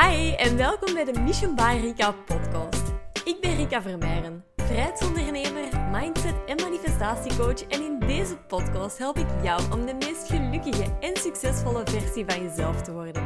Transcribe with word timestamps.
Hi 0.00 0.32
en 0.32 0.56
welkom 0.56 0.94
bij 0.94 1.04
de 1.04 1.20
Mission 1.20 1.54
by 1.54 1.78
Rika 1.80 2.12
podcast. 2.12 2.82
Ik 3.24 3.40
ben 3.40 3.56
Rika 3.56 3.82
Vermeijren, 3.82 4.44
vrijheidsondernemer, 4.56 5.80
mindset 5.92 6.34
en 6.46 6.56
manifestatiecoach 6.56 7.66
en 7.66 7.84
in 7.84 7.93
deze 8.06 8.36
podcast 8.36 8.98
help 8.98 9.18
ik 9.18 9.26
jou 9.42 9.72
om 9.72 9.86
de 9.86 9.94
meest 9.94 10.28
gelukkige 10.28 10.96
en 11.00 11.16
succesvolle 11.16 11.82
versie 11.84 12.24
van 12.26 12.42
jezelf 12.42 12.82
te 12.82 12.92
worden. 12.92 13.22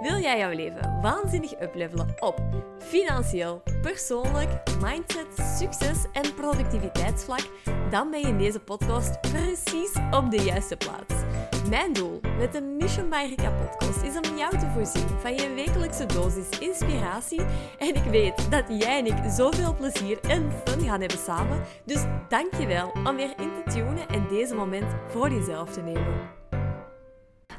Wil 0.00 0.18
jij 0.18 0.38
jouw 0.38 0.52
leven 0.52 1.00
waanzinnig 1.02 1.60
uplevelen 1.62 2.14
op 2.18 2.40
financieel, 2.78 3.62
persoonlijk, 3.82 4.50
mindset, 4.80 5.56
succes 5.58 6.04
en 6.12 6.34
productiviteitsvlak? 6.34 7.48
Dan 7.90 8.10
ben 8.10 8.20
je 8.20 8.26
in 8.26 8.38
deze 8.38 8.60
podcast 8.60 9.20
precies 9.20 9.92
op 10.10 10.30
de 10.30 10.42
juiste 10.42 10.76
plaats. 10.76 11.14
Mijn 11.68 11.92
doel 11.92 12.20
met 12.38 12.52
de 12.52 12.60
Mission 12.60 13.08
by 13.08 13.26
Rika 13.28 13.50
podcast 13.50 14.02
is 14.02 14.16
om 14.16 14.38
jou 14.38 14.58
te 14.58 14.70
voorzien 14.74 15.08
van 15.20 15.34
je 15.34 15.54
wekelijkse 15.54 16.06
dosis 16.06 16.58
inspiratie. 16.60 17.40
En 17.78 17.94
ik 17.94 18.04
weet 18.10 18.50
dat 18.50 18.64
jij 18.68 18.98
en 18.98 19.06
ik 19.06 19.30
zoveel 19.30 19.74
plezier 19.74 20.18
en 20.20 20.52
fun 20.64 20.80
gaan 20.84 21.00
hebben 21.00 21.18
samen. 21.18 21.60
Dus 21.84 22.04
dankjewel 22.28 22.92
om 23.04 23.16
weer 23.16 23.32
in 23.36 23.50
te 23.64 23.70
tunen 23.72 23.97
en 24.10 24.26
deze 24.28 24.54
moment 24.54 24.94
voor 25.08 25.30
jezelf 25.30 25.70
te 25.70 25.80
nemen. 25.80 26.36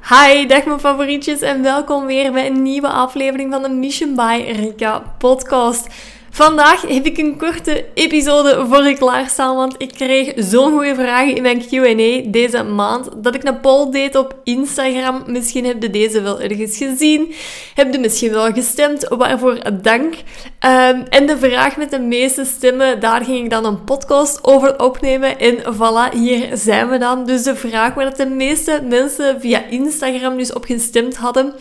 Hi, 0.08 0.46
dag 0.46 0.64
mijn 0.64 0.80
favorietjes 0.80 1.40
en 1.40 1.62
welkom 1.62 2.06
weer 2.06 2.32
bij 2.32 2.46
een 2.46 2.62
nieuwe 2.62 2.88
aflevering 2.88 3.52
van 3.52 3.62
de 3.62 3.68
Mission 3.68 4.14
by 4.14 4.44
Rika 4.56 5.14
podcast. 5.18 5.88
Vandaag 6.32 6.82
heb 6.82 7.06
ik 7.06 7.18
een 7.18 7.38
korte 7.38 7.84
episode 7.94 8.66
voor 8.68 8.84
je 8.84 8.96
klaarstaan, 8.96 9.56
want 9.56 9.74
ik 9.78 9.92
kreeg 9.94 10.32
zo'n 10.36 10.72
goede 10.72 10.94
vragen 10.94 11.36
in 11.36 11.42
mijn 11.42 11.66
Q&A 11.66 12.30
deze 12.30 12.62
maand 12.62 13.08
dat 13.16 13.34
ik 13.34 13.44
een 13.44 13.60
poll 13.60 13.90
deed 13.90 14.16
op 14.16 14.34
Instagram. 14.44 15.22
Misschien 15.26 15.64
heb 15.64 15.82
je 15.82 15.90
deze 15.90 16.20
wel 16.20 16.40
ergens 16.40 16.76
gezien, 16.76 17.34
heb 17.74 17.92
je 17.92 17.98
misschien 17.98 18.30
wel 18.30 18.52
gestemd, 18.52 19.06
waarvoor 19.08 19.58
dank. 19.82 20.14
Um, 20.14 21.02
en 21.08 21.26
de 21.26 21.38
vraag 21.38 21.76
met 21.76 21.90
de 21.90 22.00
meeste 22.00 22.44
stemmen, 22.44 23.00
daar 23.00 23.24
ging 23.24 23.44
ik 23.44 23.50
dan 23.50 23.64
een 23.64 23.84
podcast 23.84 24.44
over 24.44 24.78
opnemen 24.78 25.38
en 25.38 25.56
voilà, 25.58 26.16
hier 26.16 26.48
zijn 26.52 26.88
we 26.88 26.98
dan. 26.98 27.26
Dus 27.26 27.42
de 27.42 27.56
vraag 27.56 27.94
waar 27.94 28.16
de 28.16 28.26
meeste 28.26 28.80
mensen 28.88 29.40
via 29.40 29.64
Instagram 29.64 30.36
dus 30.36 30.52
op 30.52 30.64
gestemd 30.64 31.16
hadden 31.16 31.52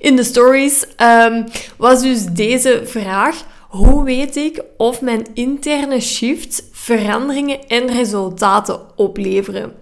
in 0.00 0.16
de 0.16 0.24
stories, 0.24 0.86
um, 0.96 1.44
was 1.76 2.02
dus 2.02 2.24
deze 2.24 2.80
vraag. 2.84 3.50
Hoe 3.72 4.04
weet 4.04 4.36
ik 4.36 4.62
of 4.76 5.00
mijn 5.00 5.26
interne 5.34 6.00
shifts 6.00 6.62
veranderingen 6.72 7.66
en 7.68 7.86
resultaten 7.86 8.80
opleveren? 8.96 9.72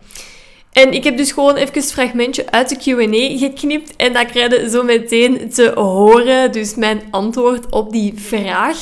En 0.73 0.93
ik 0.93 1.05
heb 1.05 1.17
dus 1.17 1.33
gewoon 1.33 1.55
even 1.55 1.77
een 1.77 1.83
fragmentje 1.83 2.51
uit 2.51 2.69
de 2.69 2.77
Q&A 2.77 3.39
geknipt 3.39 3.97
en 3.97 4.13
dat 4.13 4.27
krijg 4.27 4.61
je 4.61 4.71
zo 4.71 4.83
meteen 4.83 5.51
te 5.51 5.73
horen. 5.75 6.53
Dus 6.53 6.75
mijn 6.75 7.03
antwoord 7.11 7.71
op 7.71 7.93
die 7.93 8.13
vraag. 8.17 8.79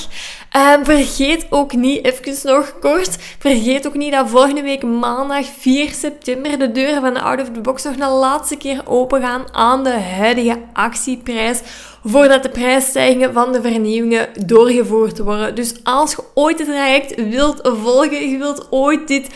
Um, 0.57 0.85
vergeet 0.85 1.47
ook 1.51 1.73
niet, 1.73 2.05
even 2.05 2.51
nog 2.53 2.79
kort, 2.79 3.17
vergeet 3.39 3.87
ook 3.87 3.95
niet 3.95 4.13
dat 4.13 4.31
volgende 4.31 4.63
week 4.63 4.83
maandag 4.83 5.47
4 5.59 5.91
september 5.91 6.59
de 6.59 6.73
deuren 6.73 7.01
van 7.01 7.15
de 7.15 7.21
Out 7.21 7.41
of 7.41 7.51
the 7.51 7.61
Box 7.61 7.83
nog 7.83 7.95
een 7.95 8.09
laatste 8.09 8.57
keer 8.57 8.83
open 8.85 9.21
gaan 9.21 9.55
aan 9.55 9.85
de 9.85 10.01
huidige 10.01 10.59
actieprijs 10.73 11.61
voordat 12.05 12.43
de 12.43 12.49
prijsstijgingen 12.49 13.33
van 13.33 13.53
de 13.53 13.63
vernieuwingen 13.63 14.29
doorgevoerd 14.47 15.19
worden. 15.19 15.55
Dus 15.55 15.75
als 15.83 16.11
je 16.11 16.23
ooit 16.35 16.59
het 16.59 16.69
traject 16.69 17.29
wilt 17.29 17.61
volgen, 17.63 18.31
je 18.31 18.39
wilt 18.39 18.67
ooit 18.71 19.09
dit 19.09 19.29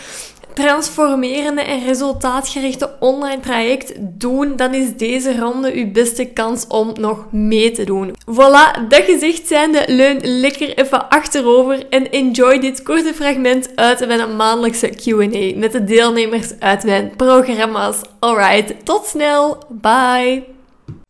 transformerende 0.54 1.60
en 1.60 1.84
resultaatgerichte 1.84 2.96
online 3.00 3.40
traject 3.40 3.92
doen, 3.98 4.56
dan 4.56 4.74
is 4.74 4.96
deze 4.96 5.38
ronde 5.38 5.72
uw 5.72 5.90
beste 5.90 6.24
kans 6.24 6.66
om 6.66 6.92
nog 7.00 7.32
mee 7.32 7.70
te 7.70 7.84
doen. 7.84 8.14
Voilà, 8.30 8.88
dat 8.88 9.02
gezegd 9.02 9.46
zijnde, 9.46 9.84
leun 9.86 10.18
lekker 10.22 10.78
even 10.78 11.08
achterover 11.08 11.88
en 11.88 12.10
enjoy 12.10 12.58
dit 12.58 12.82
korte 12.82 13.14
fragment 13.14 13.76
uit 13.76 14.06
mijn 14.06 14.36
maandelijkse 14.36 14.88
Q&A 14.88 15.58
met 15.58 15.72
de 15.72 15.84
deelnemers 15.84 16.52
uit 16.58 16.84
mijn 16.84 17.12
programma's. 17.16 18.00
Alright, 18.18 18.84
tot 18.84 19.06
snel, 19.06 19.58
bye! 19.68 20.44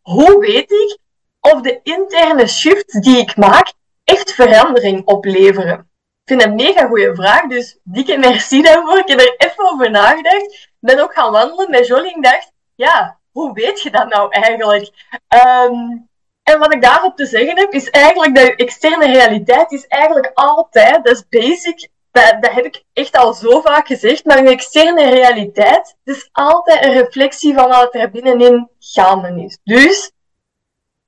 Hoe 0.03 0.39
weet 0.39 0.71
ik 0.71 0.99
of 1.41 1.61
de 1.61 1.81
interne 1.83 2.47
shifts 2.47 3.01
die 3.01 3.19
ik 3.19 3.37
maak 3.37 3.73
echt 4.05 4.33
verandering 4.33 5.05
opleveren? 5.05 5.91
Vind 6.33 6.45
het 6.45 6.51
een 6.51 6.67
mega 6.67 6.87
goede 6.87 7.15
vraag, 7.15 7.47
dus 7.47 7.79
dikke 7.83 8.19
merci 8.19 8.63
daarvoor. 8.63 8.99
Ik 8.99 9.09
heb 9.09 9.21
er 9.21 9.35
even 9.37 9.73
over 9.73 9.91
nagedacht. 9.91 10.71
ben 10.81 11.01
ook 11.01 11.13
gaan 11.15 11.33
wandelen 11.33 11.71
met 11.71 11.87
Jolie 11.87 12.23
dacht, 12.23 12.53
ja, 12.75 13.19
hoe 13.31 13.53
weet 13.53 13.83
je 13.83 13.91
dat 13.91 14.09
nou 14.09 14.31
eigenlijk? 14.31 14.91
Um, 15.29 16.09
en 16.43 16.59
wat 16.59 16.75
ik 16.75 16.83
daarop 16.83 17.17
te 17.17 17.27
zeggen 17.27 17.59
heb, 17.59 17.73
is 17.73 17.91
eigenlijk 17.91 18.35
dat 18.35 18.47
je 18.47 18.57
externe 18.57 19.07
realiteit 19.07 19.73
is 19.73 19.87
eigenlijk 19.87 20.31
altijd, 20.35 21.05
dat 21.05 21.15
is 21.15 21.29
basic, 21.29 21.89
dat, 22.11 22.37
dat 22.41 22.53
heb 22.53 22.65
ik 22.65 22.85
echt 22.93 23.17
al 23.17 23.33
zo 23.33 23.61
vaak 23.61 23.87
gezegd, 23.87 24.25
maar 24.25 24.39
een 24.39 24.47
externe 24.47 25.11
realiteit 25.11 25.97
is 26.05 26.29
altijd 26.33 26.85
een 26.85 26.93
reflectie 26.93 27.55
van 27.55 27.69
wat 27.69 27.95
er 27.95 28.11
binnenin 28.11 28.69
gaande 28.79 29.43
is. 29.43 29.59
Dus 29.65 30.13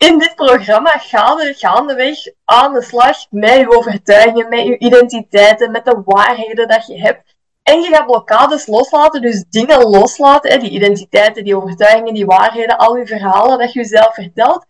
in 0.07 0.19
dit 0.19 0.35
programma 0.35 0.91
ga 0.91 1.43
je 1.43 1.55
gaandeweg 1.55 2.19
aan 2.45 2.73
de 2.73 2.83
slag 2.83 3.27
met 3.31 3.59
je 3.59 3.77
overtuigingen, 3.77 4.49
met 4.49 4.65
je 4.67 4.79
identiteiten, 4.79 5.71
met 5.71 5.85
de 5.85 6.03
waarheden 6.05 6.69
dat 6.69 6.87
je 6.87 6.99
hebt. 7.01 7.35
En 7.63 7.81
je 7.81 7.89
gaat 7.89 8.07
blokkades 8.07 8.67
loslaten, 8.67 9.23
dus 9.23 9.45
dingen 9.51 9.83
loslaten, 9.83 10.51
hè, 10.51 10.59
die 10.59 10.71
identiteiten, 10.71 11.45
die 11.45 11.57
overtuigingen, 11.57 12.15
die 12.15 12.27
waarheden, 12.27 12.79
al 12.79 12.97
je 12.97 13.07
verhalen 13.07 13.59
dat 13.59 13.73
je 13.73 13.79
jezelf 13.79 14.15
vertelt, 14.15 14.67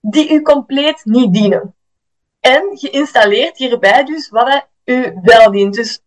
die 0.00 0.32
u 0.32 0.42
compleet 0.42 1.00
niet 1.04 1.34
dienen. 1.34 1.74
En 2.40 2.62
je 2.74 2.90
installeert 2.90 3.56
hierbij 3.56 4.04
dus 4.04 4.28
wat 4.28 4.66
u 4.84 5.18
wel 5.22 5.50
dient. 5.50 5.74
Dus 5.74 6.00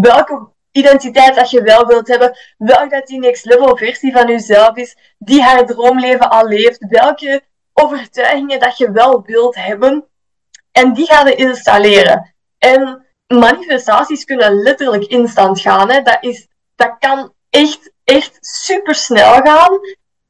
welke 0.00 0.48
identiteit 0.70 1.34
dat 1.34 1.50
je 1.50 1.62
wel 1.62 1.86
wilt 1.86 2.08
hebben, 2.08 2.36
welke 2.58 2.88
dat 2.88 3.06
die 3.06 3.18
next 3.18 3.44
level 3.44 3.76
versie 3.76 4.12
van 4.12 4.26
jezelf 4.26 4.76
is, 4.76 4.96
die 5.18 5.42
haar 5.42 5.66
droomleven 5.66 6.30
al 6.30 6.46
leeft, 6.46 6.86
welke 6.88 7.42
overtuigingen 7.74 8.60
dat 8.60 8.78
je 8.78 8.90
wel 8.90 9.22
wilt 9.22 9.54
hebben. 9.54 10.08
En 10.72 10.92
die 10.92 11.06
gaan 11.06 11.28
installeren. 11.28 12.34
En 12.58 13.06
manifestaties 13.26 14.24
kunnen 14.24 14.62
letterlijk 14.62 15.04
instant 15.04 15.60
gaan. 15.60 15.90
Hè. 15.90 16.02
Dat, 16.02 16.18
is, 16.20 16.48
dat 16.74 16.96
kan 16.98 17.32
echt, 17.50 17.92
echt 18.04 18.38
super 18.40 18.94
snel 18.94 19.32
gaan. 19.32 19.78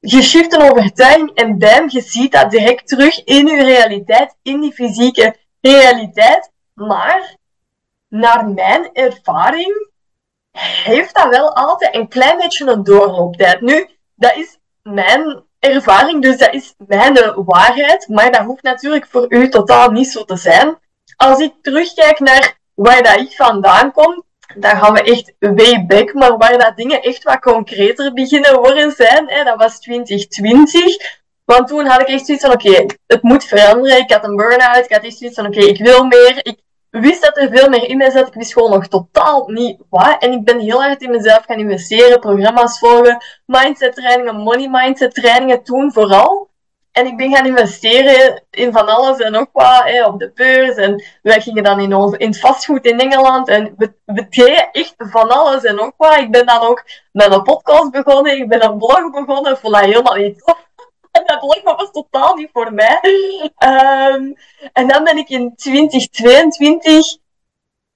Je 0.01 0.23
shift 0.23 0.53
een 0.53 0.71
overtuiging 0.71 1.35
en 1.35 1.59
bam, 1.59 1.89
je 1.89 2.01
ziet 2.01 2.33
dat 2.33 2.51
direct 2.51 2.89
terug 2.89 3.25
in 3.25 3.47
je 3.47 3.63
realiteit, 3.63 4.37
in 4.43 4.61
die 4.61 4.73
fysieke 4.73 5.37
realiteit. 5.61 6.51
Maar, 6.75 7.37
naar 8.09 8.49
mijn 8.49 8.93
ervaring, 8.93 9.93
heeft 10.59 11.15
dat 11.15 11.29
wel 11.29 11.55
altijd 11.55 11.95
een 11.95 12.09
klein 12.09 12.39
beetje 12.39 12.67
een 12.67 12.85
doorlooptijd. 12.85 13.61
Nu, 13.61 13.89
dat 14.15 14.37
is 14.37 14.59
mijn 14.83 15.45
ervaring, 15.65 16.23
dus 16.23 16.37
dat 16.37 16.55
is 16.55 16.75
mijn 16.87 17.33
waarheid. 17.37 18.09
Maar 18.09 18.33
dat 18.33 18.41
hoeft 18.41 18.63
natuurlijk 18.63 19.07
voor 19.11 19.27
u 19.29 19.49
totaal 19.49 19.91
niet 19.91 20.09
zo 20.09 20.25
te 20.25 20.37
zijn. 20.37 20.79
Als 21.17 21.39
ik 21.39 21.53
terugkijk 21.63 22.19
naar 22.19 22.59
waar 22.75 23.03
dat 23.03 23.21
ik 23.21 23.33
vandaan 23.33 23.93
kom, 23.93 24.25
daar 24.55 24.77
gaan 24.77 24.93
we 24.93 25.03
echt 25.03 25.33
way 25.39 25.87
back, 25.87 26.15
maar 26.15 26.37
waar 26.37 26.59
dat 26.59 26.77
dingen 26.77 27.03
echt 27.03 27.23
wat 27.23 27.41
concreter 27.41 28.13
beginnen 28.13 28.59
worden 28.61 28.91
zijn, 28.91 29.29
hè, 29.29 29.45
dat 29.45 29.57
was 29.57 29.81
2020. 29.81 31.23
Want 31.45 31.69
toen 31.69 31.87
had 31.87 32.01
ik 32.01 32.09
echt 32.09 32.27
zoiets 32.27 32.45
van, 32.45 32.55
oké, 32.55 32.87
het 33.07 33.23
moet 33.23 33.45
veranderen. 33.45 33.99
Ik 33.99 34.13
had 34.13 34.25
een 34.25 34.37
burn-out, 34.37 34.85
ik 34.85 34.93
had 34.93 35.05
echt 35.05 35.17
zoiets 35.17 35.37
van, 35.37 35.47
oké, 35.47 35.61
ik 35.61 35.79
wil 35.79 36.05
meer. 36.05 36.47
Ik 36.47 36.59
wist 37.01 37.23
dat 37.23 37.37
er 37.37 37.49
veel 37.51 37.69
meer 37.69 37.89
in 37.89 37.97
mij 37.97 38.11
zat. 38.11 38.27
Ik 38.27 38.35
wist 38.35 38.53
gewoon 38.53 38.71
nog 38.71 38.87
totaal 38.87 39.49
niet 39.49 39.81
wat. 39.89 40.17
En 40.19 40.33
ik 40.33 40.45
ben 40.45 40.61
heel 40.61 40.83
hard 40.83 41.03
in 41.03 41.11
mezelf 41.11 41.45
gaan 41.45 41.59
investeren, 41.59 42.21
programma's 42.21 42.79
volgen, 42.79 43.25
mindset 43.47 43.95
trainingen, 43.95 44.37
money 44.37 44.69
mindset 44.69 45.15
trainingen 45.15 45.63
toen 45.63 45.93
vooral. 45.93 46.53
En 46.93 47.07
ik 47.07 47.17
ben 47.17 47.35
gaan 47.35 47.47
investeren 47.47 48.43
in 48.51 48.73
van 48.73 48.89
alles 48.89 49.19
en 49.19 49.33
nog 49.33 49.47
wat, 49.53 49.83
hè, 49.85 50.05
op 50.05 50.19
de 50.19 50.31
beurs. 50.35 50.77
En 50.77 51.05
wij 51.23 51.41
gingen 51.41 51.63
dan 51.63 51.81
in, 51.81 51.95
ons, 51.95 52.17
in 52.17 52.29
het 52.29 52.41
vastgoed 52.41 52.85
in 52.85 52.99
Engeland. 52.99 53.49
En 53.49 53.75
we, 53.77 53.93
we 54.05 54.29
deden 54.29 54.71
echt 54.73 54.95
van 54.97 55.31
alles 55.31 55.65
en 55.65 55.75
nog 55.75 55.93
wat. 55.97 56.17
Ik 56.17 56.31
ben 56.31 56.47
dan 56.47 56.61
ook 56.61 56.85
met 57.13 57.33
een 57.33 57.43
podcast 57.43 57.91
begonnen. 57.91 58.37
Ik 58.37 58.49
ben 58.49 58.65
een 58.65 58.79
blog 58.79 59.11
begonnen. 59.11 59.53
Ik 59.53 59.59
vond 59.59 59.75
dat 59.75 59.85
helemaal 59.85 60.15
niet 60.15 60.39
tof. 60.45 60.64
Dat 61.23 61.39
blog 61.39 61.77
was 61.77 61.91
totaal 61.91 62.35
niet 62.35 62.51
voor 62.53 62.73
mij. 62.73 63.01
Um, 63.59 64.37
en 64.73 64.89
dan 64.89 65.05
ben 65.05 65.17
ik 65.17 65.29
in 65.29 65.55
2022 65.57 67.17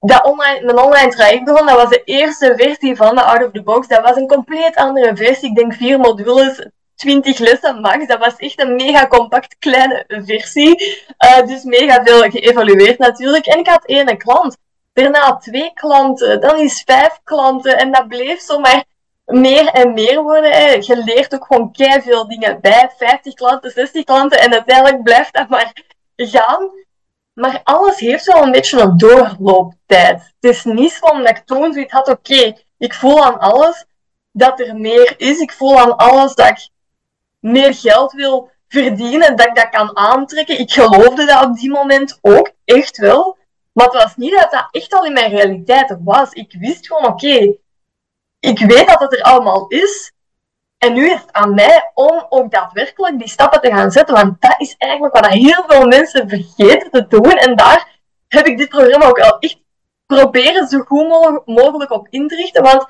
dat 0.01 0.25
online, 0.25 0.65
mijn 0.65 0.79
online 0.79 1.11
traject 1.11 1.45
begonnen. 1.45 1.75
Dat 1.75 1.83
was 1.83 1.91
de 1.91 2.05
eerste 2.05 2.55
versie 2.57 2.97
van 2.97 3.15
de 3.15 3.23
Out 3.23 3.45
of 3.45 3.53
the 3.53 3.63
Box. 3.63 3.89
Dat 3.89 4.03
was 4.03 4.17
een 4.17 4.27
compleet 4.27 4.77
andere 4.77 5.17
versie. 5.17 5.49
Ik 5.49 5.57
denk 5.57 5.75
vier 5.75 5.99
modules, 5.99 6.69
20 6.95 7.39
lessen 7.39 7.81
max. 7.81 8.07
Dat 8.07 8.19
was 8.19 8.37
echt 8.37 8.61
een 8.61 8.75
mega 8.75 9.07
compact 9.07 9.57
kleine 9.59 10.05
versie. 10.07 11.05
Uh, 11.25 11.47
dus 11.47 11.63
mega 11.63 12.05
veel 12.05 12.31
geëvalueerd 12.31 12.99
natuurlijk. 12.99 13.47
En 13.47 13.59
ik 13.59 13.69
had 13.69 13.85
één 13.85 14.19
klant. 14.19 14.57
Daarna 14.93 15.37
twee 15.37 15.71
klanten, 15.75 16.41
dan 16.41 16.59
is 16.59 16.83
vijf 16.87 17.21
klanten. 17.25 17.79
En 17.79 17.93
dat 17.93 18.09
bleef 18.09 18.41
zo 18.41 18.59
maar 18.59 18.85
meer 19.29 19.67
en 19.67 19.93
meer 19.93 20.23
worden. 20.23 20.53
Hè. 20.53 20.71
Je 20.71 21.03
leert 21.05 21.35
ook 21.35 21.47
gewoon 21.47 21.73
kei 21.73 22.03
veel 22.03 22.29
dingen 22.29 22.61
bij. 22.61 22.91
50 22.97 23.35
klanten, 23.35 23.71
60 23.71 24.05
klanten 24.05 24.41
en 24.41 24.53
uiteindelijk 24.53 25.03
blijft 25.03 25.33
dat 25.35 25.49
maar 25.49 25.73
gaan. 26.17 26.71
Maar 27.33 27.61
alles 27.65 27.99
heeft 27.99 28.25
wel 28.25 28.43
een 28.43 28.51
beetje 28.51 28.81
een 28.81 28.97
doorlooptijd. 28.97 30.35
Het 30.41 30.51
is 30.51 30.65
niet 30.65 30.93
zo 30.93 31.07
omdat 31.07 31.37
ik 31.37 31.43
toen 31.45 31.73
zoiets 31.73 31.93
had, 31.93 32.09
oké, 32.09 32.55
ik 32.79 32.95
voel 32.95 33.25
aan 33.25 33.39
alles 33.39 33.85
dat 34.33 34.61
er 34.61 34.77
meer 34.77 35.15
is. 35.17 35.39
Ik 35.39 35.53
voel 35.53 35.79
aan 35.79 35.97
alles 35.97 36.35
dat 36.35 36.49
ik 36.49 36.69
meer 37.39 37.75
geld 37.75 38.13
wil 38.13 38.51
verdienen, 38.69 39.37
dat 39.37 39.47
ik 39.47 39.55
dat 39.55 39.69
kan 39.69 39.97
aantrekken. 39.97 40.59
Ik 40.59 40.73
geloofde 40.73 41.25
dat 41.25 41.45
op 41.45 41.57
die 41.57 41.71
moment 41.71 42.19
ook, 42.21 42.51
echt 42.65 42.97
wel. 42.97 43.37
Maar 43.73 43.87
het 43.87 44.03
was 44.03 44.17
niet 44.17 44.33
dat 44.33 44.51
dat 44.51 44.69
echt 44.71 44.93
al 44.93 45.05
in 45.05 45.13
mijn 45.13 45.31
realiteit 45.31 45.97
was. 46.05 46.33
Ik 46.33 46.57
wist 46.59 46.87
gewoon, 46.87 47.07
oké, 47.07 47.57
ik 48.41 48.59
weet 48.59 48.87
dat 48.87 49.01
het 49.01 49.13
er 49.13 49.23
allemaal 49.23 49.67
is. 49.69 50.13
En 50.79 50.93
nu 50.93 51.07
is 51.07 51.21
het 51.21 51.33
aan 51.33 51.55
mij 51.55 51.91
om 51.95 52.27
ook 52.29 52.51
daadwerkelijk 52.51 53.19
die 53.19 53.29
stappen 53.29 53.61
te 53.61 53.71
gaan 53.71 53.91
zetten. 53.91 54.15
Want 54.15 54.41
dat 54.41 54.55
is 54.59 54.75
eigenlijk 54.79 55.15
wat 55.15 55.27
heel 55.27 55.65
veel 55.67 55.87
mensen 55.87 56.29
vergeten 56.29 56.91
te 56.91 57.07
doen. 57.07 57.33
En 57.33 57.57
daar 57.57 57.99
heb 58.29 58.47
ik 58.47 58.59
dit 58.59 58.69
programma 58.69 59.07
ook 59.07 59.21
al 59.21 59.39
echt 59.39 59.59
proberen 60.07 60.69
zo 60.69 60.79
goed 60.79 61.47
mogelijk 61.47 61.91
op 61.91 62.07
in 62.11 62.29
te 62.29 62.35
richten. 62.35 62.63
Want 62.63 62.87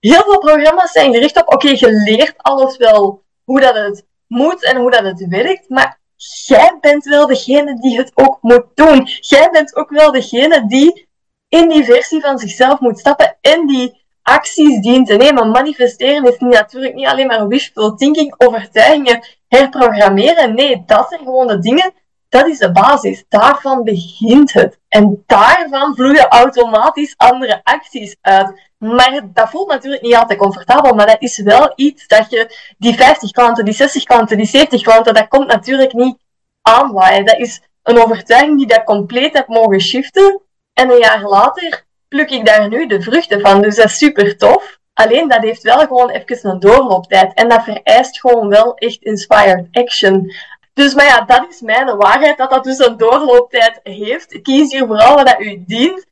heel 0.00 0.22
veel 0.22 0.38
programma's 0.38 0.92
zijn 0.92 1.12
gericht 1.12 1.40
op, 1.40 1.52
oké, 1.52 1.68
je 1.68 1.92
leert 2.04 2.34
alles 2.36 2.76
wel 2.76 3.22
hoe 3.44 3.60
dat 3.60 3.74
het 3.74 4.06
moet 4.26 4.64
en 4.64 4.76
hoe 4.76 4.90
dat 4.90 5.04
het 5.04 5.26
werkt. 5.28 5.68
Maar 5.68 6.00
jij 6.46 6.78
bent 6.80 7.04
wel 7.04 7.26
degene 7.26 7.80
die 7.80 7.98
het 7.98 8.12
ook 8.14 8.38
moet 8.40 8.66
doen. 8.74 9.08
Jij 9.20 9.48
bent 9.50 9.76
ook 9.76 9.90
wel 9.90 10.12
degene 10.12 10.66
die 10.66 11.08
in 11.48 11.68
die 11.68 11.84
versie 11.84 12.20
van 12.20 12.38
zichzelf 12.38 12.80
moet 12.80 12.98
stappen 12.98 13.38
en 13.40 13.66
die 13.66 14.01
acties 14.22 14.80
dient 14.80 15.06
te 15.06 15.14
nemen. 15.14 15.50
Manifesteren 15.50 16.24
is 16.24 16.38
natuurlijk 16.38 16.94
niet 16.94 17.06
alleen 17.06 17.26
maar 17.26 17.46
wishful 17.46 17.94
thinking, 17.94 18.34
overtuigingen 18.36 19.24
herprogrammeren. 19.48 20.54
Nee, 20.54 20.82
dat 20.86 21.06
zijn 21.08 21.20
gewoon 21.20 21.46
de 21.46 21.58
dingen. 21.58 21.92
Dat 22.28 22.46
is 22.46 22.58
de 22.58 22.72
basis. 22.72 23.24
Daarvan 23.28 23.84
begint 23.84 24.52
het. 24.52 24.78
En 24.88 25.22
daarvan 25.26 25.94
vloeien 25.94 26.28
automatisch 26.28 27.14
andere 27.16 27.60
acties 27.62 28.16
uit. 28.20 28.70
Maar 28.78 29.20
dat 29.32 29.50
voelt 29.50 29.68
natuurlijk 29.68 30.02
niet 30.02 30.14
altijd 30.14 30.38
comfortabel, 30.38 30.94
maar 30.94 31.06
dat 31.06 31.22
is 31.22 31.38
wel 31.38 31.72
iets 31.74 32.06
dat 32.06 32.30
je, 32.30 32.74
die 32.78 32.94
50 32.94 33.30
klanten, 33.30 33.64
die 33.64 33.74
60 33.74 34.04
klanten, 34.04 34.36
die 34.36 34.46
70 34.46 34.82
klanten, 34.82 35.14
dat 35.14 35.28
komt 35.28 35.46
natuurlijk 35.46 35.92
niet 35.92 36.16
aanwaaien. 36.62 37.24
Dat 37.24 37.38
is 37.38 37.62
een 37.82 38.02
overtuiging 38.02 38.58
die 38.58 38.66
dat 38.66 38.84
compleet 38.84 39.32
hebt 39.32 39.48
mogen 39.48 39.80
shiften. 39.80 40.40
En 40.72 40.90
een 40.90 40.98
jaar 40.98 41.22
later 41.22 41.86
pluk 42.12 42.30
ik 42.30 42.46
daar 42.46 42.68
nu 42.68 42.86
de 42.86 43.02
vruchten 43.02 43.40
van. 43.40 43.62
Dus 43.62 43.76
dat 43.76 43.84
is 43.84 43.98
super 43.98 44.36
tof. 44.36 44.78
Alleen 44.94 45.28
dat 45.28 45.42
heeft 45.42 45.62
wel 45.62 45.78
gewoon 45.78 46.10
even 46.10 46.50
een 46.50 46.60
doorlooptijd. 46.60 47.34
En 47.34 47.48
dat 47.48 47.64
vereist 47.64 48.20
gewoon 48.20 48.48
wel 48.48 48.74
echt 48.74 49.02
inspired 49.02 49.66
action. 49.72 50.32
Dus 50.74 50.94
maar 50.94 51.04
ja, 51.04 51.20
dat 51.20 51.46
is 51.50 51.60
mijn 51.60 51.96
waarheid, 51.96 52.38
dat 52.38 52.50
dat 52.50 52.64
dus 52.64 52.78
een 52.78 52.96
doorlooptijd 52.96 53.80
heeft. 53.82 54.42
Kies 54.42 54.72
hier 54.72 54.86
vooral 54.86 55.14
wat 55.14 55.26
dat 55.26 55.40
u 55.40 55.64
dient. 55.66 56.06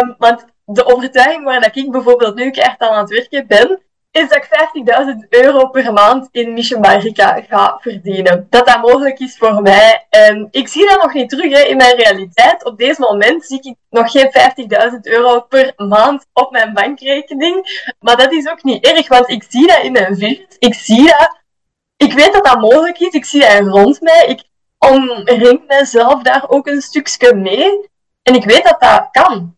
Um, 0.00 0.14
want 0.18 0.44
de 0.64 0.84
overtuiging 0.84 1.44
waar 1.44 1.60
dat 1.60 1.76
ik 1.76 1.90
bijvoorbeeld 1.90 2.34
nu 2.34 2.50
echt 2.50 2.80
aan 2.80 2.98
het 2.98 3.10
werken 3.10 3.46
ben, 3.46 3.80
is 4.12 4.28
dat 4.28 4.36
ik 4.36 4.48
50.000 5.24 5.28
euro 5.28 5.68
per 5.68 5.92
maand 5.92 6.28
in 6.30 6.52
Mission 6.52 6.84
ga 7.48 7.78
verdienen. 7.80 8.46
Dat 8.50 8.66
dat 8.66 8.80
mogelijk 8.80 9.18
is 9.18 9.36
voor 9.36 9.62
mij. 9.62 10.06
En 10.10 10.48
ik 10.50 10.68
zie 10.68 10.88
dat 10.88 11.02
nog 11.02 11.12
niet 11.12 11.28
terug 11.28 11.52
hè, 11.52 11.60
in 11.60 11.76
mijn 11.76 11.96
realiteit. 11.96 12.64
Op 12.64 12.78
deze 12.78 13.00
moment 13.00 13.44
zie 13.44 13.60
ik 13.62 13.74
nog 13.90 14.10
geen 14.10 14.30
50.000 14.92 14.98
euro 15.00 15.40
per 15.40 15.72
maand 15.76 16.26
op 16.32 16.50
mijn 16.50 16.72
bankrekening. 16.74 17.84
Maar 18.00 18.16
dat 18.16 18.32
is 18.32 18.48
ook 18.48 18.62
niet 18.62 18.86
erg, 18.86 19.08
want 19.08 19.28
ik 19.28 19.44
zie 19.48 19.66
dat 19.66 19.82
in 19.82 19.92
mijn 19.92 20.16
visie. 20.16 20.46
Ik 20.58 20.74
zie 20.74 21.06
dat. 21.06 21.40
Ik 21.96 22.12
weet 22.12 22.32
dat 22.32 22.44
dat 22.44 22.60
mogelijk 22.60 22.98
is. 22.98 23.12
Ik 23.12 23.24
zie 23.24 23.40
dat 23.40 23.66
rond 23.66 24.00
mij. 24.00 24.24
Ik 24.26 24.42
omring 24.78 25.62
mezelf 25.66 26.22
daar 26.22 26.44
ook 26.48 26.66
een 26.66 26.82
stukje 26.82 27.34
mee. 27.34 27.90
En 28.22 28.34
ik 28.34 28.44
weet 28.44 28.64
dat 28.64 28.80
dat 28.80 29.08
kan 29.10 29.56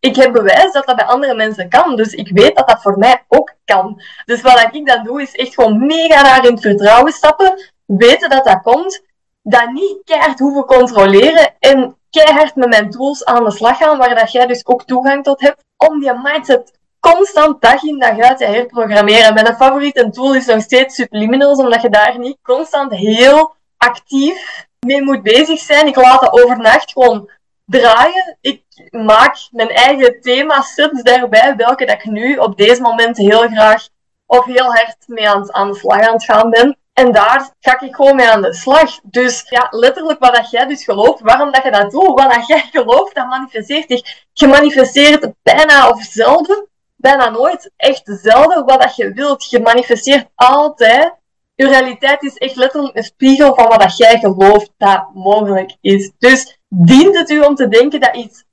ik 0.00 0.16
heb 0.16 0.32
bewijs 0.32 0.72
dat 0.72 0.86
dat 0.86 0.96
bij 0.96 1.04
andere 1.04 1.34
mensen 1.34 1.68
kan. 1.68 1.96
Dus 1.96 2.12
ik 2.12 2.30
weet 2.32 2.56
dat 2.56 2.68
dat 2.68 2.82
voor 2.82 2.98
mij 2.98 3.24
ook 3.28 3.54
kan. 3.64 4.02
Dus 4.24 4.40
wat 4.40 4.68
ik 4.72 4.86
dan 4.86 5.04
doe, 5.04 5.22
is 5.22 5.36
echt 5.36 5.54
gewoon 5.54 5.86
mega 5.86 6.22
daar 6.22 6.46
in 6.46 6.52
het 6.52 6.60
vertrouwen 6.60 7.12
stappen. 7.12 7.70
Weten 7.86 8.30
dat 8.30 8.44
dat 8.44 8.62
komt. 8.62 9.02
Dat 9.42 9.70
niet 9.70 10.00
keihard 10.04 10.38
hoeven 10.38 10.64
controleren. 10.64 11.54
En 11.58 11.96
keihard 12.10 12.54
met 12.54 12.68
mijn 12.68 12.90
tools 12.90 13.24
aan 13.24 13.44
de 13.44 13.50
slag 13.50 13.76
gaan, 13.76 13.98
waar 13.98 14.14
dat 14.14 14.32
jij 14.32 14.46
dus 14.46 14.66
ook 14.66 14.84
toegang 14.84 15.24
tot 15.24 15.40
hebt. 15.40 15.64
Om 15.76 16.00
die 16.00 16.12
mindset 16.22 16.78
constant 17.00 17.60
dag 17.62 17.82
in 17.82 17.98
dag 17.98 18.18
uit 18.18 18.38
te 18.38 18.44
herprogrammeren. 18.44 19.34
Mijn 19.34 19.54
favoriete 19.54 20.10
tool 20.10 20.34
is 20.34 20.46
nog 20.46 20.62
steeds 20.62 20.94
Subliminals, 20.94 21.58
omdat 21.58 21.82
je 21.82 21.90
daar 21.90 22.18
niet 22.18 22.38
constant 22.42 22.92
heel 22.92 23.54
actief 23.76 24.66
mee 24.86 25.02
moet 25.02 25.22
bezig 25.22 25.58
zijn. 25.58 25.86
Ik 25.86 25.96
laat 25.96 26.20
dat 26.20 26.42
overnacht 26.42 26.92
gewoon 26.92 27.30
draaien. 27.70 28.36
Ik 28.40 28.62
maak 28.90 29.36
mijn 29.50 29.68
eigen 29.68 30.20
thema-sets 30.20 31.02
daarbij, 31.02 31.56
welke 31.56 31.86
dat 31.86 31.94
ik 31.94 32.04
nu 32.04 32.36
op 32.36 32.56
deze 32.56 32.80
moment 32.80 33.16
heel 33.16 33.48
graag 33.48 33.88
of 34.26 34.44
heel 34.44 34.72
hard 34.72 34.96
mee 35.06 35.28
aan, 35.28 35.54
aan 35.54 35.70
de 35.70 35.78
slag 35.78 36.00
aan 36.00 36.12
het 36.12 36.24
gaan 36.24 36.50
ben. 36.50 36.78
En 36.92 37.12
daar 37.12 37.54
ga 37.60 37.80
ik 37.80 37.94
gewoon 37.94 38.16
mee 38.16 38.28
aan 38.28 38.42
de 38.42 38.54
slag. 38.54 39.00
Dus 39.02 39.44
ja, 39.48 39.66
letterlijk 39.70 40.18
wat 40.18 40.34
dat 40.34 40.50
jij 40.50 40.66
dus 40.66 40.84
gelooft, 40.84 41.20
waarom 41.20 41.52
dat 41.52 41.62
je 41.62 41.70
dat 41.70 41.90
doet, 41.90 42.20
wat 42.20 42.32
dat 42.32 42.46
jij 42.46 42.68
gelooft, 42.72 43.14
dat 43.14 43.26
manifesteert 43.26 43.84
zich. 43.88 44.24
Je 44.32 44.46
manifesteert 44.46 45.32
bijna 45.42 45.88
of 45.88 46.02
zelden, 46.02 46.68
bijna 46.96 47.28
nooit, 47.28 47.70
echt 47.76 48.02
zelden 48.04 48.64
wat 48.64 48.82
dat 48.82 48.96
je 48.96 49.12
wilt. 49.12 49.50
Je 49.50 49.60
manifesteert 49.60 50.26
altijd. 50.34 51.14
Je 51.54 51.68
realiteit 51.68 52.22
is 52.22 52.36
echt 52.36 52.56
letterlijk 52.56 52.96
een 52.96 53.02
spiegel 53.02 53.54
van 53.54 53.66
wat 53.66 53.80
dat 53.80 53.96
jij 53.96 54.18
gelooft 54.18 54.70
dat 54.76 55.08
mogelijk 55.14 55.76
is. 55.80 56.12
Dus 56.18 56.59
dient 56.74 57.18
het 57.18 57.30
u 57.30 57.40
om 57.40 57.54
te 57.54 57.68
denken 57.68 58.00
dat 58.00 58.16
iets 58.16 58.44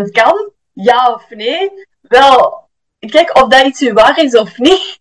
100% 0.00 0.10
kan? 0.10 0.50
Ja 0.72 1.12
of 1.12 1.24
nee? 1.28 1.70
Wel, 2.00 2.68
kijk 2.98 3.42
of 3.42 3.48
dat 3.48 3.66
iets 3.66 3.82
u 3.82 3.92
waar 3.92 4.18
is 4.18 4.36
of 4.36 4.58
niet. 4.58 4.98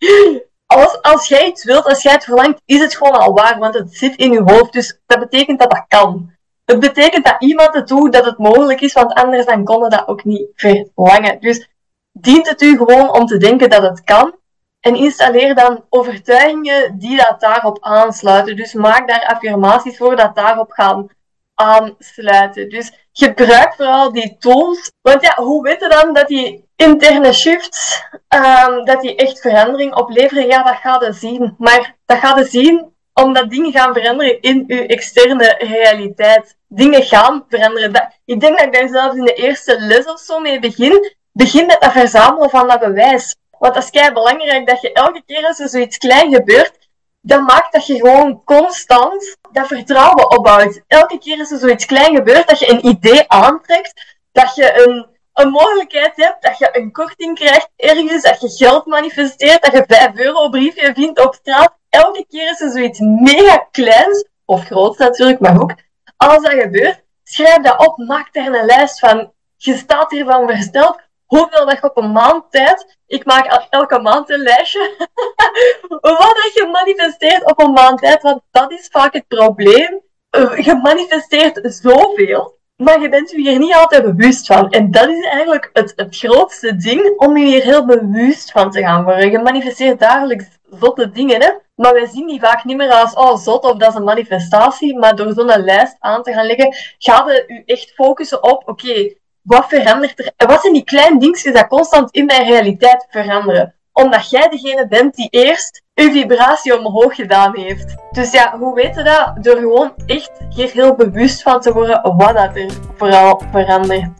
Als, 0.65 1.01
als 1.01 1.27
jij 1.27 1.47
iets 1.47 1.63
wilt, 1.63 1.85
als 1.85 2.01
jij 2.01 2.13
het 2.13 2.23
verlangt, 2.23 2.61
is 2.65 2.79
het 2.79 2.95
gewoon 2.95 3.19
al 3.19 3.33
waar, 3.33 3.59
want 3.59 3.73
het 3.73 3.95
zit 3.95 4.15
in 4.15 4.31
je 4.31 4.41
hoofd. 4.41 4.73
Dus 4.73 4.99
dat 5.05 5.19
betekent 5.19 5.59
dat 5.59 5.71
dat 5.71 5.85
kan. 5.87 6.33
Het 6.65 6.79
betekent 6.79 7.25
dat 7.25 7.35
iemand 7.39 7.73
het 7.73 7.87
doet, 7.87 8.13
dat 8.13 8.25
het 8.25 8.37
mogelijk 8.37 8.81
is, 8.81 8.93
want 8.93 9.13
anders 9.13 9.45
dan 9.45 9.63
konden 9.63 9.89
dat 9.89 10.07
ook 10.07 10.23
niet 10.23 10.47
verlangen. 10.55 11.39
Dus 11.39 11.69
dient 12.11 12.49
het 12.49 12.61
u 12.61 12.77
gewoon 12.77 13.13
om 13.13 13.25
te 13.25 13.37
denken 13.37 13.69
dat 13.69 13.81
het 13.81 14.03
kan. 14.03 14.35
En 14.79 14.95
installeer 14.95 15.55
dan 15.55 15.85
overtuigingen 15.89 16.97
die 16.97 17.17
dat 17.17 17.39
daarop 17.39 17.77
aansluiten. 17.81 18.55
Dus 18.55 18.73
maak 18.73 19.07
daar 19.07 19.25
affirmaties 19.25 19.97
voor 19.97 20.15
dat 20.15 20.35
daarop 20.35 20.71
gaan 20.71 21.09
aansluiten. 21.55 22.69
Dus 22.69 22.91
gebruik 23.13 23.73
vooral 23.73 24.11
die 24.11 24.37
tools. 24.39 24.91
Want 25.01 25.21
ja, 25.21 25.43
hoe 25.43 25.63
weten 25.63 25.89
dan 25.89 26.13
dat 26.13 26.27
die 26.27 26.67
interne 26.75 27.33
shifts, 27.33 28.03
um, 28.29 28.85
dat 28.85 29.01
die 29.01 29.15
echt 29.15 29.39
verandering 29.39 29.95
opleveren? 29.95 30.47
Ja, 30.47 30.63
dat 30.63 30.75
gaat 30.75 31.05
je 31.05 31.13
zien. 31.13 31.55
Maar 31.57 31.95
dat 32.05 32.17
gaat 32.17 32.37
je 32.37 32.45
zien 32.45 32.93
omdat 33.13 33.49
dingen 33.49 33.71
gaan 33.71 33.93
veranderen 33.93 34.41
in 34.41 34.63
je 34.67 34.87
externe 34.87 35.55
realiteit. 35.57 36.57
Dingen 36.67 37.03
gaan 37.03 37.45
veranderen. 37.49 38.13
Ik 38.25 38.39
denk 38.39 38.57
dat 38.57 38.67
ik 38.67 38.73
daar 38.73 38.87
zelfs 38.87 39.15
in 39.15 39.25
de 39.25 39.33
eerste 39.33 39.79
les 39.79 40.05
of 40.05 40.19
zo 40.19 40.39
mee 40.39 40.59
begin. 40.59 41.13
Begin 41.31 41.65
met 41.65 41.77
het 41.79 41.91
verzamelen 41.91 42.49
van 42.49 42.67
dat 42.67 42.79
bewijs. 42.79 43.35
Want 43.59 43.73
dat 43.73 43.83
is 43.83 43.89
kei 43.89 44.11
belangrijk 44.11 44.67
dat 44.67 44.81
je 44.81 44.91
elke 44.91 45.23
keer 45.25 45.45
als 45.47 45.59
er 45.59 45.69
zoiets 45.69 45.97
klein 45.97 46.33
gebeurt, 46.33 46.84
dat 47.25 47.41
maakt 47.41 47.73
dat 47.73 47.85
je 47.85 47.95
gewoon 47.95 48.43
constant 48.43 49.37
dat 49.51 49.67
vertrouwen 49.67 50.37
opbouwt. 50.37 50.81
Elke 50.87 51.17
keer 51.17 51.39
als 51.39 51.51
er 51.51 51.57
zoiets 51.57 51.85
klein 51.85 52.15
gebeurt, 52.15 52.47
dat 52.47 52.59
je 52.59 52.71
een 52.71 52.85
idee 52.85 53.29
aantrekt, 53.29 54.15
dat 54.31 54.55
je 54.55 54.85
een, 54.85 55.05
een 55.33 55.49
mogelijkheid 55.49 56.15
hebt, 56.15 56.43
dat 56.43 56.57
je 56.57 56.69
een 56.71 56.91
korting 56.91 57.35
krijgt 57.35 57.69
ergens, 57.75 58.23
dat 58.23 58.41
je 58.41 58.49
geld 58.49 58.85
manifesteert, 58.85 59.63
dat 59.63 59.71
je 59.71 59.83
5 59.87 60.15
euro 60.15 60.49
briefje 60.49 60.93
vindt 60.93 61.25
op 61.25 61.33
straat. 61.33 61.73
Elke 61.89 62.25
keer 62.29 62.51
is 62.51 62.61
er 62.61 62.71
zoiets 62.71 62.99
mega 62.99 63.67
kleins, 63.71 64.27
of 64.45 64.65
groots 64.65 64.97
natuurlijk, 64.97 65.39
maar 65.39 65.61
ook. 65.61 65.73
Als 66.17 66.43
dat 66.43 66.53
gebeurt, 66.53 67.03
schrijf 67.23 67.61
dat 67.61 67.87
op, 67.87 67.97
maak 67.97 68.33
daar 68.33 68.53
een 68.53 68.65
lijst 68.65 68.99
van. 68.99 69.33
Je 69.57 69.77
staat 69.77 70.11
hiervan 70.11 70.47
versteld 70.47 70.99
hoeveel 71.25 71.65
dat 71.65 71.77
je 71.81 71.89
op 71.89 71.97
een 71.97 72.11
maand 72.11 72.51
tijd, 72.51 72.97
ik 73.07 73.25
maak 73.25 73.67
elke 73.69 73.99
maand 73.99 74.29
een 74.29 74.39
lijstje, 74.39 74.95
wat 76.01 76.51
je 76.53 76.69
manifesteert 76.71 77.45
op 77.45 77.59
een 77.59 77.71
maand 77.71 77.99
tijd, 77.99 78.21
want 78.21 78.41
dat 78.51 78.71
is 78.71 78.87
vaak 78.91 79.13
het 79.13 79.27
probleem. 79.27 80.01
Eh, 80.29 80.57
je 80.57 80.75
manifesteert 80.75 81.59
zoveel, 81.63 82.57
maar 82.75 83.01
je 83.01 83.09
bent 83.09 83.31
je 83.31 83.37
hier 83.37 83.59
niet 83.59 83.75
altijd 83.75 84.03
bewust 84.15 84.45
van. 84.47 84.69
En 84.69 84.91
dat 84.91 85.09
is 85.09 85.25
eigenlijk 85.25 85.69
het, 85.73 85.93
het 85.95 86.17
grootste 86.17 86.75
ding 86.75 87.13
om 87.17 87.37
je 87.37 87.45
hier 87.45 87.63
heel 87.63 87.85
bewust 87.85 88.51
van 88.51 88.71
te 88.71 88.81
gaan 88.81 89.03
worden. 89.03 89.31
Je 89.31 89.39
manifesteert 89.39 89.99
dagelijks 89.99 90.45
zotte 90.79 91.09
dingen, 91.09 91.41
hè? 91.41 91.51
maar 91.75 91.93
wij 91.93 92.05
zien 92.05 92.27
die 92.27 92.39
vaak 92.39 92.63
niet 92.63 92.77
meer 92.77 92.91
als 92.91 93.13
oh, 93.13 93.37
zot 93.37 93.63
of 93.63 93.77
dat 93.77 93.89
is 93.89 93.95
een 93.95 94.03
manifestatie. 94.03 94.97
Maar 94.97 95.15
door 95.15 95.33
zo'n 95.33 95.63
lijst 95.63 95.95
aan 95.99 96.23
te 96.23 96.33
gaan 96.33 96.45
leggen, 96.45 96.75
ga 96.97 97.31
je 97.31 97.43
je 97.47 97.63
echt 97.65 97.91
focussen 97.91 98.43
op, 98.43 98.69
oké, 98.69 99.13
wat 99.45 99.65
verandert 99.67 100.19
er? 100.19 100.47
Wat 100.47 100.61
zijn 100.61 100.73
die 100.73 100.83
kleine 100.83 101.19
dingetjes 101.19 101.53
dat 101.53 101.67
constant 101.67 102.11
in 102.11 102.25
mijn 102.25 102.45
realiteit 102.45 103.07
veranderen? 103.09 103.75
omdat 103.95 104.29
jij 104.29 104.49
degene 104.49 104.87
bent 104.87 105.15
die 105.15 105.27
eerst 105.29 105.83
je 105.93 106.11
vibratie 106.11 106.77
omhoog 106.77 107.15
gedaan 107.15 107.57
heeft. 107.57 107.95
Dus 108.11 108.31
ja, 108.31 108.57
hoe 108.57 108.73
weet 108.73 108.95
je 108.95 109.03
dat? 109.03 109.43
Door 109.43 109.57
gewoon 109.57 109.93
echt 110.05 110.31
hier 110.49 110.71
heel 110.71 110.95
bewust 110.95 111.41
van 111.41 111.61
te 111.61 111.73
worden 111.73 112.15
wat 112.17 112.33
dat 112.33 112.55
er 112.55 112.71
vooral 112.95 113.41
verandert. 113.51 114.11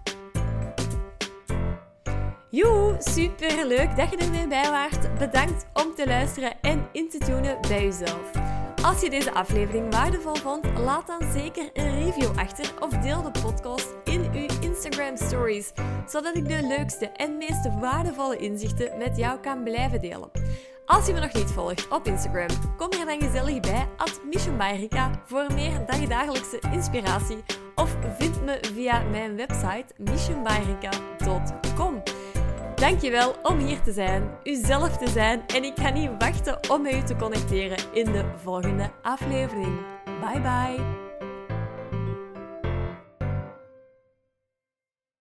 Joe, 2.49 2.95
super 2.99 3.65
leuk 3.67 3.97
dat 3.97 4.09
je 4.09 4.17
er 4.17 4.31
mee 4.31 4.47
bij 4.47 4.69
waart. 4.69 5.17
Bedankt 5.17 5.65
om 5.73 5.95
te 5.95 6.07
luisteren 6.07 6.53
en 6.61 6.87
in 6.91 7.09
te 7.09 7.17
tunen 7.17 7.57
bij 7.67 7.83
jezelf. 7.83 8.54
Als 8.85 9.01
je 9.01 9.09
deze 9.09 9.33
aflevering 9.33 9.93
waardevol 9.93 10.35
vond, 10.35 10.65
laat 10.77 11.07
dan 11.07 11.31
zeker 11.31 11.69
een 11.73 12.03
review 12.03 12.37
achter 12.37 12.73
of 12.79 12.89
deel 12.89 13.21
de 13.21 13.31
podcast 13.41 13.93
in 14.03 14.29
uw 14.33 14.47
Instagram 14.59 15.17
stories, 15.17 15.71
zodat 16.07 16.35
ik 16.35 16.47
de 16.47 16.61
leukste 16.61 17.07
en 17.07 17.37
meest 17.37 17.79
waardevolle 17.79 18.37
inzichten 18.37 18.97
met 18.97 19.17
jou 19.17 19.39
kan 19.39 19.63
blijven 19.63 20.01
delen. 20.01 20.29
Als 20.85 21.07
je 21.07 21.13
me 21.13 21.19
nog 21.19 21.33
niet 21.33 21.51
volgt 21.51 21.87
op 21.87 22.07
Instagram, 22.07 22.47
kom 22.77 22.91
er 22.91 23.05
dan 23.05 23.21
gezellig 23.21 23.59
bij 23.59 23.87
at 23.97 24.21
voor 25.25 25.53
meer 25.53 25.85
dagdagelijkse 25.85 26.59
inspiratie 26.71 27.43
of 27.75 27.95
vind 28.17 28.43
me 28.43 28.59
via 28.73 29.03
mijn 29.03 29.35
website 29.35 29.85
missionbyrika.com. 29.97 32.03
Dankjewel 32.75 33.35
om 33.43 33.57
hier 33.57 33.81
te 33.81 33.91
zijn, 33.91 34.29
uzelf 34.43 34.97
te 34.97 35.09
zijn 35.09 35.43
en 35.47 35.63
ik 35.63 35.73
ga 35.75 35.89
niet 35.89 36.09
wachten 36.17 36.59
om 36.69 36.81
met 36.81 36.93
u 36.93 37.03
te 37.03 37.15
connecteren 37.15 37.77
in 37.93 38.05
de 38.05 38.23
volgende 38.43 38.91
aflevering. 39.01 39.79
Bye 40.21 40.41
bye! 40.41 41.04